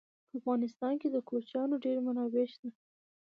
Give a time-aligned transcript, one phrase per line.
[0.29, 2.69] په افغانستان کې د کوچیانو ډېرې منابع شته.